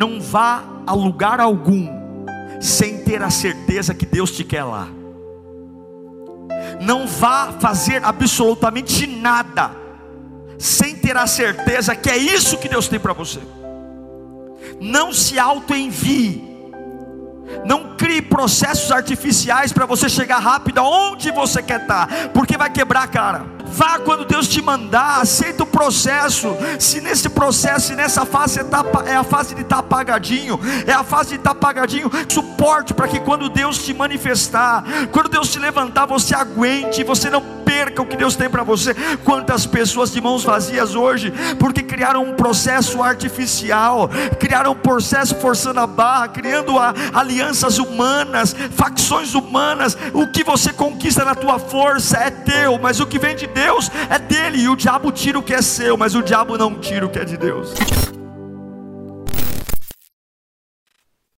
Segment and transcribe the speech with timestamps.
[0.00, 1.86] não vá a lugar algum
[2.58, 4.88] sem ter a certeza que Deus te quer lá.
[6.80, 9.72] Não vá fazer absolutamente nada
[10.58, 13.40] sem ter a certeza que é isso que Deus tem para você.
[14.80, 16.48] Não se auto-envie.
[17.66, 23.02] Não crie processos artificiais para você chegar rápido aonde você quer estar, porque vai quebrar
[23.02, 23.44] a cara.
[23.70, 26.56] Vá quando Deus te mandar, aceita o processo.
[26.78, 30.92] Se nesse processo, se nessa fase tá, é a fase de estar tá apagadinho, é
[30.92, 35.50] a fase de estar tá apagadinho, suporte para que quando Deus te manifestar, quando Deus
[35.50, 38.94] te levantar, você aguente, você não perca o que Deus tem para você.
[39.24, 45.80] Quantas pessoas de mãos vazias hoje, porque criaram um processo artificial, criaram um processo forçando
[45.80, 49.96] a barra, criando a, alianças humanas, facções humanas.
[50.12, 53.90] O que você conquista na tua força é teu, mas o que vem de Deus
[54.10, 57.06] é dele, e o diabo tira o que é seu, mas o diabo não tira
[57.06, 57.72] o que é de Deus.